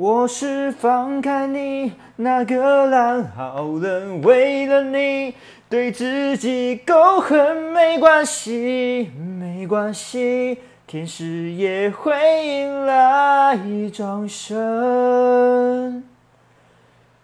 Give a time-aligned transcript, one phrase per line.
[0.00, 5.34] 我是放开你那个烂好人，为了你
[5.68, 10.56] 对自己够狠，没关系，没关系，
[10.86, 12.14] 天使也会
[12.46, 13.58] 迎来
[13.92, 16.02] 掌声。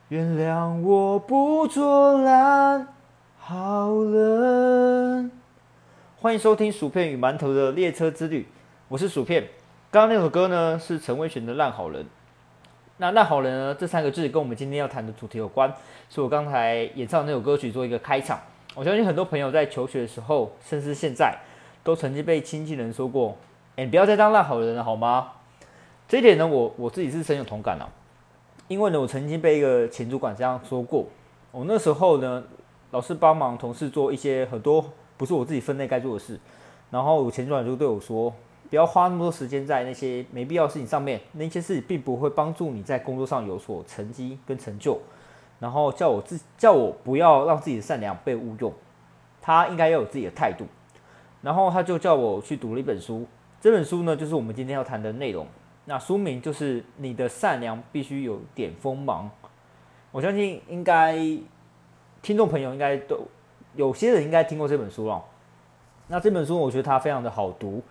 [0.09, 2.89] 原谅我不做烂
[3.39, 5.31] 好人。
[6.21, 8.47] 欢迎收听薯片与馒头的列车之旅，
[8.89, 9.45] 我是薯片。
[9.91, 12.05] 刚刚那首歌呢是陈慧娴的《烂好人》。
[12.99, 13.77] 那烂好人呢？
[13.79, 15.71] 这三个字跟我们今天要谈的主题有关，
[16.09, 18.41] 所以我刚才演唱那首歌曲做一个开场。
[18.75, 21.37] 我相信很多朋友在求学的时候，甚至现在，
[21.85, 23.37] 都曾经被亲戚人说过
[23.77, 25.33] ：“哎，你不要再当烂好人了，好吗？”
[26.09, 27.87] 这一点呢，我我自己是深有同感啊。
[28.67, 31.05] 因为呢，我曾经被一个前主管这样说过。
[31.53, 32.43] 我那时候呢，
[32.93, 34.83] 老是帮忙同事做一些很多
[35.19, 36.41] 不是我自己分内该做的事，
[36.91, 38.33] 然后前主管就对我说。
[38.69, 44.99] 不要花那么多时间在那些没必要的事情上面，那些事情并不会帮助你在工作上有所成绩跟成就。
[45.59, 48.73] 然后叫我自叫我不要让自己的善良被误用，
[49.41, 50.67] 他应该要有自己的态度。
[51.41, 53.27] 然后他就叫我去读了一本书，
[53.61, 55.47] 这本书呢就是我们今天要谈的内容。
[55.85, 59.31] 那书名就是《你的善良必须有点锋芒》。
[60.11, 61.17] 我相信应该
[62.21, 63.21] 听众朋友应该都
[63.77, 65.23] 有些人应该听过这本书了。
[66.09, 67.83] 那这本书我觉得它非常的好读。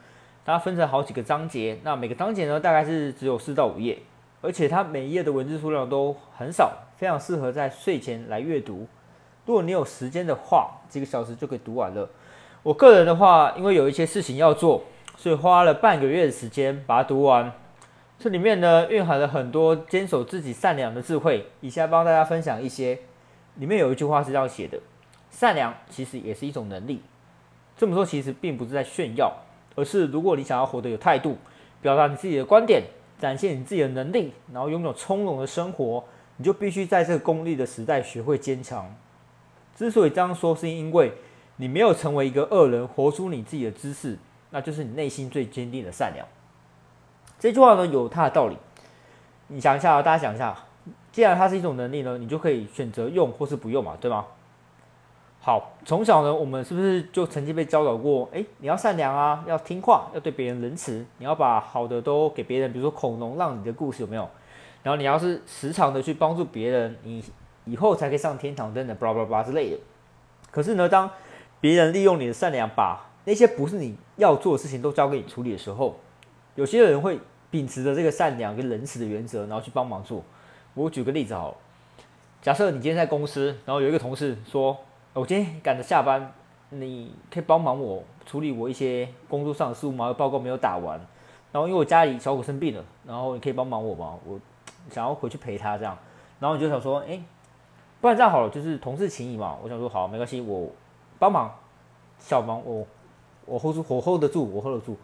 [0.46, 3.98] 它分成好几个章节，那每个章节呢，大概是只有四到五页，
[4.42, 8.88] 而且它每一页的文字数量都很少，非常适合在睡前来阅读。
[9.48, 12.08] 如果你有时间的话，几个小时就可以读完了。
[12.62, 14.84] 我个人的话，因为有一些事情要做，
[15.18, 17.52] 所以花了半个月的时间把它读完。
[18.20, 21.48] 这里面呢，蕴含了很多坚守自己善良的智慧。
[21.62, 23.00] 以下帮大家分享一些，
[23.56, 24.80] 里面有一句话是这样写的：
[25.32, 27.02] 善良其实也是一种能力。
[27.76, 29.36] 这么说其实并不是在炫耀。
[29.76, 31.38] 而是，如果你想要活得有态度，
[31.82, 32.84] 表达你自己的观点，
[33.20, 36.04] 展现你自己的能力，然后拥有从容的生活，
[36.38, 38.94] 你就必须在这个功利的时代学会坚强。
[39.76, 41.12] 之所以这样说，是因为
[41.58, 44.18] 你没有成为一个恶人，活出你自己的姿势，
[44.52, 46.26] 那就是你内心最坚定的善良。
[47.38, 48.58] 这句话呢，有它的道理。
[49.48, 50.58] 你想一下，大家想一下，
[51.12, 54.26] 既然它是一种能力呢，你就可以选择用或是不用嘛，对吗？
[55.46, 58.28] 好，从小呢，我们是不是就曾经被教导过？
[58.34, 62.74] 哎，你要善良啊，要听话，要对别人仁慈，你要把好的都给别人。
[62.74, 64.28] 比如说恐龙让你的故事有没有？
[64.82, 67.24] 然后你要是时常的去帮助别人，你
[67.66, 69.78] 以后才可以上天堂等等巴拉巴拉之类的。
[70.50, 71.08] 可是呢，当
[71.62, 75.96] 别人利用你的善良，把那些不是你要做的事情都交给你处理的时候，
[76.56, 77.20] 有些人会
[77.52, 80.24] 秉持着这个善良跟仁慈的原则，然后去帮忙做。
[80.74, 81.56] 我举个例子好，
[82.42, 84.76] 假设你今天在公司，然后有一个同事说。
[85.16, 86.34] 我今天赶着下班，
[86.72, 90.12] 你可以帮忙我处理我一些工作上的事务吗？
[90.12, 91.00] 报告没有打完，
[91.54, 94.20] 然后因为我家里小狗生病了，然后你可以帮忙我吗？
[94.26, 94.38] 我
[94.90, 95.98] 想要回去陪他这样，
[96.38, 97.18] 然后你就想说，哎，
[98.02, 99.58] 不然这样好了，就是同事情谊嘛。
[99.64, 100.70] 我想说好，没关系，我
[101.18, 101.50] 帮忙，
[102.20, 102.86] 小忙我
[103.46, 104.98] 我 hold 住，我 hold 得住，我 hold 得住。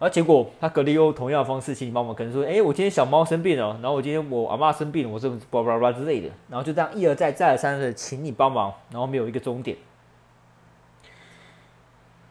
[0.00, 9.76] 而结果他隔离又同样的方式请你帮忙，可能说，哎，我今天小猫生病了，然后我今天我阿妈生病了，我这叭叭叭之类的，然后就这样一而再再而三的请你帮忙，然后没有一个终点。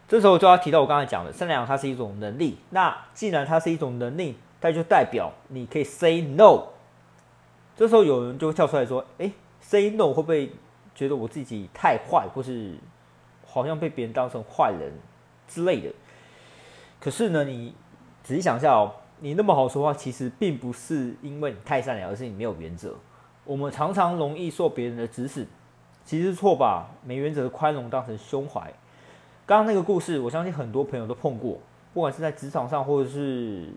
[0.07, 6.67] 这时候就要提到我刚才讲的，善良它是一种能力，那既然它是一种能力，它就代表你可以 say no。
[7.75, 9.29] 这时候有人就会跳出来说，哎
[9.59, 10.49] ，say no 会不会
[10.95, 12.75] 觉得我自己太坏，或是
[13.45, 14.93] 好像被别人当成坏人
[15.49, 15.89] 之类的？
[16.99, 17.75] 可是呢，你
[18.23, 22.95] 仔细想一下哦，你那么好说话，其实并不是因为你太善良，而是你没有原则。
[23.45, 25.47] 我们常常容易受别人的指使，
[26.03, 28.61] 其实错把没原则的宽容当成胸怀。
[29.45, 31.59] 刚刚那个故事，我相信很多朋友都碰过，
[31.93, 33.69] 不管是在职场上，或者是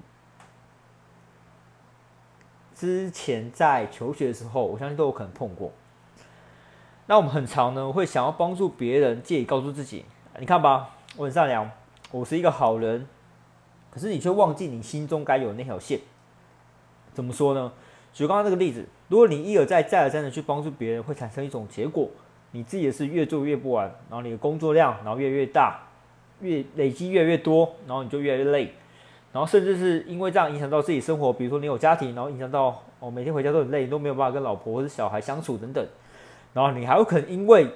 [2.75, 5.71] 之前在求学的时候，我相信都有可能碰过。
[7.07, 10.05] 那我们很常呢，会想要帮助别人，借以告诉自己：
[10.39, 11.71] 你看吧，我很善良。
[12.13, 13.07] 我是一个好人，
[13.89, 16.01] 可是你却忘记你心中该有那条线。
[17.13, 17.73] 怎么说呢？
[18.13, 22.09] 举刚刚这个例子，如果你一而再、再而三的去帮助别人，会产生一种结果：
[22.51, 25.79] 你自己的事越做越不完，然后你的工作量然后越越大，
[26.41, 28.75] 越累积越越多，然后你就越来越累，
[29.33, 35.87] 然后甚至是因为这样影响到自己生活，比如说你有家庭，然后影响到哦每天回家都很累，都没有办法跟老婆或者小孩相处等等，
[36.53, 37.69] 然后你还有可能因为。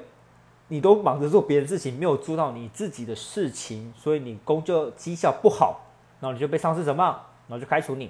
[0.75, 5.83] 你都忙着做别的事情，没有做到你自己的事情，所以你工作绩效不好，
[6.19, 7.05] 然后你就被上司什么，
[7.47, 8.07] 然后就开除你。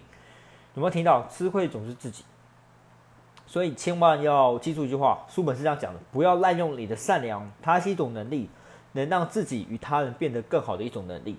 [0.74, 1.28] 有没有听到？
[1.28, 2.24] 吃亏总是自己，
[3.46, 8.48] 所以千万要记住一句话，书本是这样讲的：不要滥用你的善良，它是一种能力，
[8.92, 11.36] 能让自己与他人变得更好的一种能力。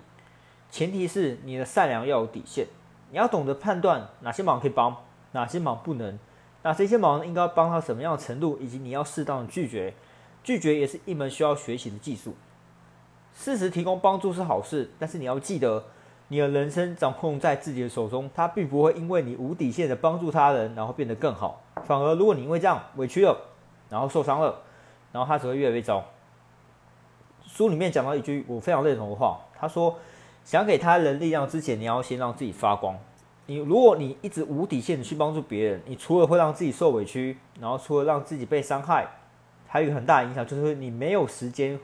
[0.70, 2.68] 前提是你的善良要有底线，
[3.10, 4.96] 你要懂得判断哪些忙可以帮，
[5.32, 6.16] 哪些忙不能？
[6.62, 8.56] 那这些忙应该帮到什么样的程度？
[8.60, 9.92] 以及你要适当的拒绝，
[10.46, 12.32] 拒绝也是一门需要学习的技术。
[13.34, 15.82] 适时提供帮助是好事，但是你要记得，
[16.28, 21.60] 你的人生掌控在自己的手中，它并不会因为你无底线的帮助他人，然后变得更好。
[21.84, 23.36] 反而，如果你因为这样委屈了，
[23.90, 24.62] 然后受伤了，
[25.10, 26.04] 然后他只会越来越糟。
[27.44, 29.98] 书里面讲到一句我非常认同的话，他说
[30.44, 32.96] ：“想给他人力量之前，你要先让自己发光。
[33.46, 39.08] 你如果你一直无底线的去帮助别人，你除了会让自己受委屈，然后除了让自己被伤害，
[39.76, 41.78] 还有一个很大的影响就是你没有时间。”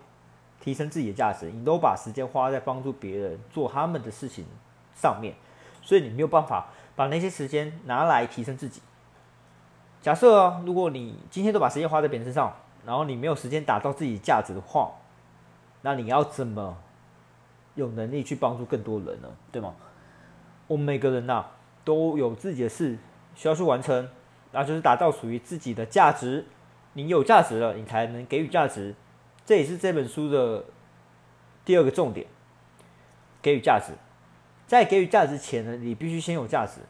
[0.62, 4.46] 提升自己的价值，你都把时间花在帮助别人做他们的事情
[4.94, 5.34] 上面，
[5.82, 8.80] 所以你没有办法把那些时间拿来提升自己。
[10.00, 12.54] 假设啊，如果你今天都把时间花在别人身上，
[12.86, 14.92] 然后你没有时间打造自己价值的话，
[15.80, 16.78] 那你要怎么
[17.74, 19.28] 有能力去帮助更多人呢？
[19.50, 19.74] 对吗？
[20.68, 21.44] 我们每个人呐
[21.82, 22.96] 都有自己的事
[23.34, 24.08] 需要去完成，
[24.52, 26.46] 那就是打造属于自己的价值。
[26.94, 28.94] 你有价值了，你才能给予价值。
[29.44, 30.64] 这也是这本书的
[31.64, 32.26] 第二个重点，
[33.40, 33.92] 给予价值。
[34.66, 36.80] 在给予价值前呢，你必须先有价值。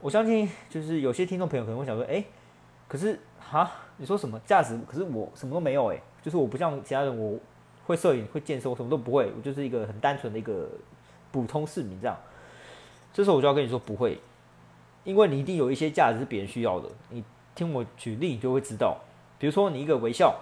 [0.00, 2.24] 我相信，就是有些听众朋友可能会想说：“哎，
[2.86, 4.78] 可是哈，你说什么价值？
[4.86, 7.38] 可是我什么都没有哎，就是我不像其他人，我
[7.86, 10.68] 会摄影、会健身，我什么都不会，我就是一个很单纯的一个
[11.32, 12.16] 普通市民这样。”
[13.12, 14.20] 这时候我就要跟你说，不会，
[15.04, 16.88] 因为你一定有一些价值是别人需要的。
[17.10, 17.24] 你
[17.56, 18.98] 听我举例，你就会知道。
[19.40, 20.36] 比如说，你一个微笑。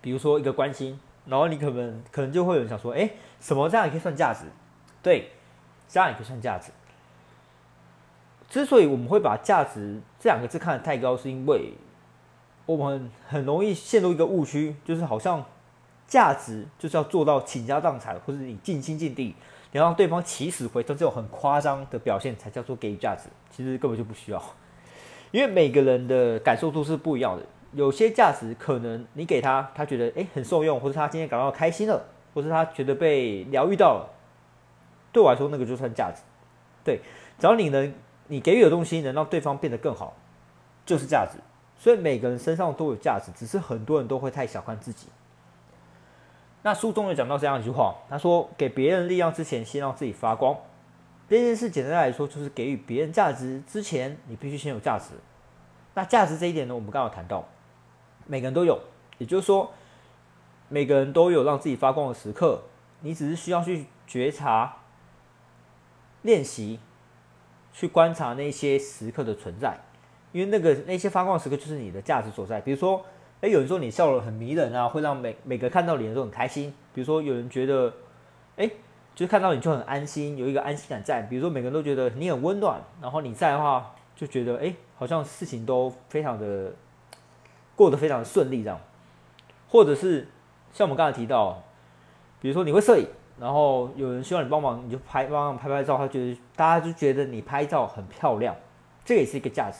[0.00, 0.96] 比如说一个关心，
[1.26, 4.44] 然后你可能可能就会有人想说，哎，什么这样也可以算价值？
[5.02, 5.32] 对，
[5.88, 6.70] 这样也可以算价值。
[8.48, 11.72] 之所以我们会把价值这两个字看得太高，是因为
[12.64, 15.44] 我们很容易陷入一个误区，就是好像
[16.06, 19.34] 价值就是要做到倾家荡产，或者你尽心尽力，
[19.72, 23.28] 你让对方起死回生这种很夸张的表现才叫做给予价值。
[23.50, 24.40] 其实根本就不需要，
[25.30, 27.44] 因为每个人的感受度是不一样的。
[27.72, 32.02] 有些价值可能你给他，他觉得诶很受用，或者他今天感到开心了，
[32.32, 34.08] 或是他觉得被疗愈到了，
[35.12, 36.22] 对我来说那个就算价值。
[36.82, 37.00] 对，
[37.38, 37.92] 只要你能
[38.28, 40.16] 你给予的东西能让对方变得更好，
[40.86, 41.38] 就是价值。
[41.76, 45.08] 所以每个人身上都有价值，只是很多人都会太小看自己。
[46.62, 50.56] 那书中有讲到这样一句话，他说：“给别人力量之前，先让自己发光。”
[51.28, 55.14] 这件事简单来说，就是给予别人价值之前，你必须先有价值。
[55.94, 57.46] 那价值这一点呢，我们刚刚谈到。
[58.26, 58.78] 每个人都有，
[59.18, 59.72] 也就是说，
[60.68, 62.62] 每个人都有让自己发光的时刻。
[63.00, 64.78] 你只是需要去觉察、
[66.22, 66.80] 练习、
[67.72, 69.78] 去观察那些时刻的存在，
[70.32, 72.60] 因为那个那些发光的时刻就是你的价值所在。
[72.60, 73.04] 比如说，
[73.40, 76.74] 诶，有人说你笑容很迷人啊，会让每每个看到你的都很开心。
[76.92, 77.92] 比如说，有人觉得，
[78.56, 78.70] 诶，
[79.18, 81.22] 就是看到你就很安心，有一个安心感在。
[81.22, 86.72] 比如说，每个人都觉得你很温暖，然后你在的话，就觉得诶，好像事情都非常的。
[87.74, 88.80] 过得非常的顺利，这样，
[89.68, 90.28] 或者是
[90.72, 91.60] 像我们刚才提到，
[92.40, 93.06] 比如说你会摄影，
[93.40, 98.54] 然后有人需要你帮忙，你就拍帮忙拍拍照，他觉得大家就觉得你拍照很漂亮，
[99.04, 99.78] 这也是一个价值。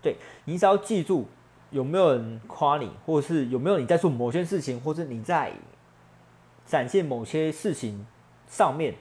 [0.00, 1.26] 对你只要记住
[1.70, 5.52] 有没有人夸你，或者是有没有你在做某些事情，或者你在
[6.66, 8.04] 展现某些事情
[8.54, 8.94] 上面，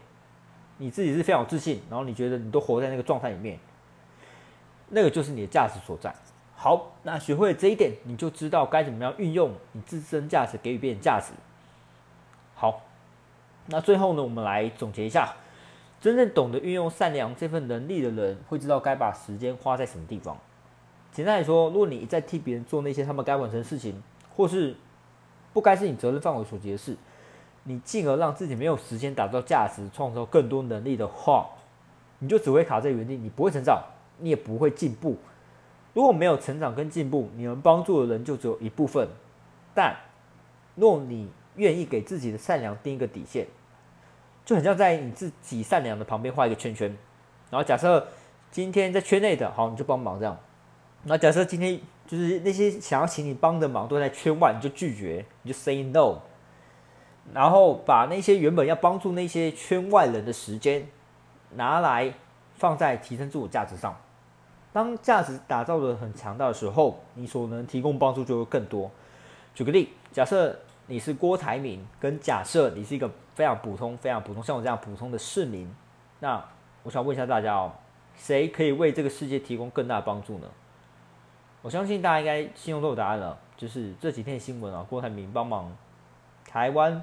[0.80, 3.60] 你自己是非常有自信，然后你觉得你都活在那个状态里面，
[4.89, 6.12] 那个就是你的价值所在。
[6.56, 11.34] 好，那学会这一点，你就知道该怎么样运用你自身价值给予别人价值。
[12.56, 12.82] 好，
[13.68, 15.36] 那最后呢，我们来总结一下：
[16.01, 20.36] 真正懂得运用善良这份能力的人，会知道该把时间花在什么地方。
[21.12, 24.01] 简单来说，如果你在替别人做那些他们该完成的事情，
[24.36, 24.75] 或是
[25.54, 26.98] 不该是你责任范围所及的事，
[27.63, 31.50] 你进而让自己没有时间打造价值、创造更多能力的话，
[32.20, 33.82] 你就只会卡在原地，你不会成长，
[34.20, 35.17] 你也不会进步。
[35.93, 39.08] 如果没有成长跟进步，你能帮助的人就只有一部分。
[39.74, 39.96] 但
[40.75, 43.48] 若你愿意给自己的善良定一个底线，
[44.43, 46.88] 就很像在你自己善良的旁边画一个圈圈。
[47.50, 48.08] 然后假设
[48.51, 50.38] 今天在圈内的，好，你就帮忙这样。
[51.03, 56.20] 那假设今天就是那些想要请你帮的忙都在圈外，你就拒绝，你就 say no。
[57.32, 60.88] 然后把那些原本要帮助那些圈外人的时间
[61.51, 62.13] 拿来
[62.56, 63.96] 放在提升自我价值上。
[64.74, 68.89] 当价值打造的很强大的时候，你所能提供帮助就会更多。
[69.53, 75.72] 举个例，假设你是郭台铭，跟假设你是一个非常普通、非常普通，像我这样普通的市民，
[76.20, 76.44] 那
[76.82, 77.72] 我想问一下大家哦，
[78.15, 80.48] 谁可以为这个世界提供更大的帮助呢？
[81.62, 85.72] 我相信大家应该心中都有答案了，就是这几天新闻啊，郭台铭帮忙
[86.46, 87.01] 台湾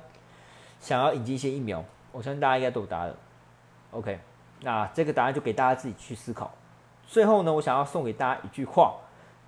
[0.81, 3.15] 想要引进一些疫苗，我相信大家应该都有答案。
[3.93, 4.19] OK，
[4.63, 6.51] 那这个答案就给大家自己去思考。
[7.07, 8.97] 最后呢，我想要送给大家一句话：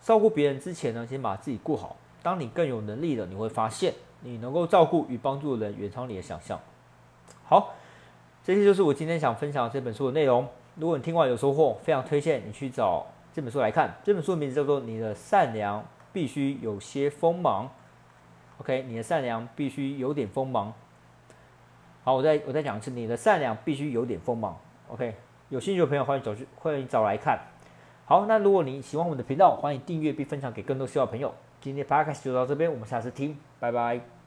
[0.01, 1.97] 照顾别人之前呢，先把自己顾好。
[2.23, 6.61] 当你更有能力了，你会发现你能够照顾与帮助的人远超你的想象。
[7.45, 7.75] 好，
[8.45, 10.47] 这些就是我今天想分享这本书的内容。
[10.77, 13.95] 如果你听完有收获，非常推荐你去找这本书来看。
[14.05, 17.67] 这本书的名字叫做《你的善良必须有些锋芒》。
[18.61, 20.73] OK，你的善良必须有点锋芒。
[22.05, 24.59] 好，我再我再讲一次，你的善良必须有点锋芒。
[24.89, 25.15] OK，
[25.51, 27.39] 有兴趣的朋友欢迎走去，欢迎找来看。
[28.05, 31.33] 好，那如果你喜欢我们的频道，欢迎订阅并分享给更多需要的朋友。
[31.61, 34.22] 今天 p o d c a s 就到这边，我们下次听，拜拜。